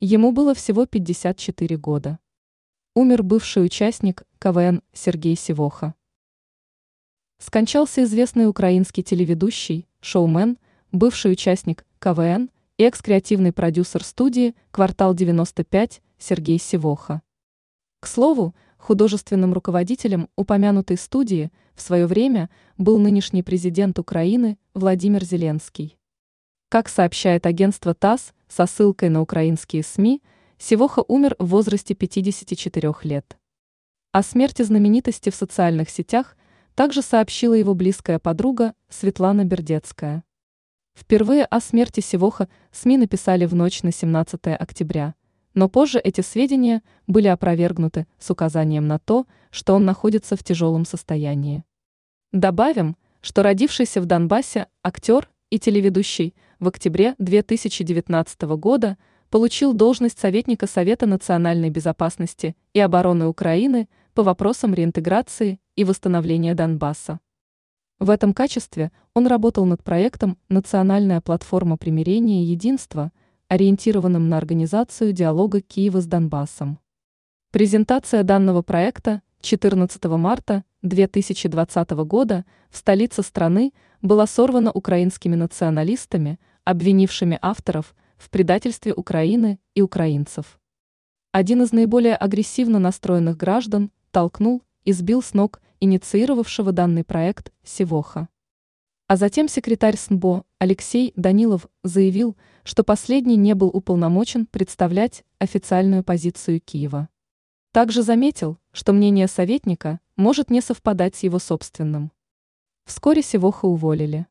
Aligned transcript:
Ему 0.00 0.30
было 0.30 0.54
всего 0.54 0.86
54 0.86 1.76
года. 1.76 2.20
Умер 2.94 3.24
бывший 3.24 3.64
участник 3.64 4.22
КВН 4.38 4.80
Сергей 4.92 5.34
Сивоха. 5.34 5.92
Скончался 7.38 8.04
известный 8.04 8.48
украинский 8.48 9.02
телеведущий, 9.02 9.88
шоумен, 10.00 10.58
бывший 10.92 11.32
участник 11.32 11.84
КВН 11.98 12.48
и 12.76 12.84
экс-креативный 12.84 13.52
продюсер 13.52 14.04
студии 14.04 14.54
«Квартал 14.70 15.16
95» 15.16 16.00
Сергей 16.16 16.60
Сивоха. 16.60 17.20
К 17.98 18.06
слову, 18.06 18.54
художественным 18.76 19.52
руководителем 19.52 20.28
упомянутой 20.36 20.96
студии 20.96 21.50
в 21.74 21.82
свое 21.82 22.06
время 22.06 22.50
был 22.76 23.00
нынешний 23.00 23.42
президент 23.42 23.98
Украины 23.98 24.58
Владимир 24.74 25.24
Зеленский. 25.24 25.97
Как 26.70 26.90
сообщает 26.90 27.46
агентство 27.46 27.94
ТАСС 27.94 28.34
со 28.46 28.66
ссылкой 28.66 29.08
на 29.08 29.22
украинские 29.22 29.82
СМИ, 29.82 30.22
Сивоха 30.58 31.02
умер 31.08 31.34
в 31.38 31.46
возрасте 31.46 31.94
54 31.94 32.92
лет. 33.04 33.38
О 34.12 34.22
смерти 34.22 34.60
знаменитости 34.60 35.30
в 35.30 35.34
социальных 35.34 35.88
сетях 35.88 36.36
также 36.74 37.00
сообщила 37.00 37.54
его 37.54 37.72
близкая 37.72 38.18
подруга 38.18 38.74
Светлана 38.90 39.46
Бердецкая. 39.46 40.24
Впервые 40.94 41.46
о 41.46 41.60
смерти 41.60 42.00
Сивоха 42.00 42.50
СМИ 42.70 42.98
написали 42.98 43.46
в 43.46 43.54
ночь 43.54 43.82
на 43.82 43.90
17 43.90 44.38
октября, 44.48 45.14
но 45.54 45.70
позже 45.70 45.98
эти 45.98 46.20
сведения 46.20 46.82
были 47.06 47.28
опровергнуты 47.28 48.06
с 48.18 48.30
указанием 48.30 48.86
на 48.86 48.98
то, 48.98 49.26
что 49.50 49.74
он 49.74 49.86
находится 49.86 50.36
в 50.36 50.44
тяжелом 50.44 50.84
состоянии. 50.84 51.64
Добавим, 52.30 52.98
что 53.22 53.42
родившийся 53.42 54.02
в 54.02 54.04
Донбассе 54.04 54.66
актер 54.84 55.30
и 55.50 55.58
телеведущий 55.58 56.34
в 56.60 56.68
октябре 56.68 57.14
2019 57.18 58.42
года 58.56 58.98
получил 59.30 59.74
должность 59.74 60.18
советника 60.18 60.66
Совета 60.66 61.06
национальной 61.06 61.70
безопасности 61.70 62.56
и 62.72 62.80
обороны 62.80 63.26
Украины 63.26 63.88
по 64.14 64.22
вопросам 64.22 64.74
реинтеграции 64.74 65.60
и 65.76 65.84
восстановления 65.84 66.54
Донбасса. 66.54 67.20
В 67.98 68.10
этом 68.10 68.32
качестве 68.32 68.92
он 69.14 69.26
работал 69.26 69.64
над 69.64 69.82
проектом 69.82 70.38
«Национальная 70.48 71.20
платформа 71.20 71.76
примирения 71.76 72.42
и 72.44 72.46
единства», 72.46 73.12
ориентированным 73.48 74.28
на 74.28 74.36
организацию 74.36 75.12
диалога 75.12 75.60
Киева 75.60 76.00
с 76.00 76.06
Донбассом. 76.06 76.78
Презентация 77.50 78.22
данного 78.22 78.62
проекта 78.62 79.22
14 79.40 80.04
марта 80.04 80.64
2020 80.82 81.90
года 81.90 82.44
в 82.70 82.76
столице 82.76 83.22
страны 83.22 83.72
была 84.02 84.26
сорвана 84.26 84.72
украинскими 84.72 85.36
националистами, 85.36 86.40
обвинившими 86.64 87.38
авторов 87.40 87.94
в 88.16 88.30
предательстве 88.30 88.92
Украины 88.92 89.60
и 89.74 89.80
украинцев. 89.80 90.58
Один 91.30 91.62
из 91.62 91.70
наиболее 91.70 92.16
агрессивно 92.16 92.80
настроенных 92.80 93.36
граждан 93.36 93.92
толкнул 94.10 94.62
и 94.84 94.92
сбил 94.92 95.22
с 95.22 95.34
ног 95.34 95.60
инициировавшего 95.78 96.72
данный 96.72 97.04
проект 97.04 97.52
Сивоха. 97.62 98.28
А 99.06 99.16
затем 99.16 99.48
секретарь 99.48 99.96
СНБО 99.96 100.44
Алексей 100.58 101.12
Данилов 101.14 101.68
заявил, 101.84 102.36
что 102.64 102.82
последний 102.82 103.36
не 103.36 103.54
был 103.54 103.68
уполномочен 103.68 104.46
представлять 104.46 105.24
официальную 105.38 106.02
позицию 106.02 106.60
Киева. 106.60 107.08
Также 107.72 108.02
заметил, 108.02 108.58
что 108.78 108.92
мнение 108.92 109.26
советника 109.26 109.98
может 110.14 110.50
не 110.50 110.60
совпадать 110.60 111.16
с 111.16 111.24
его 111.24 111.40
собственным. 111.40 112.12
Вскоре 112.84 113.22
Сивоха 113.22 113.64
уволили. 113.64 114.28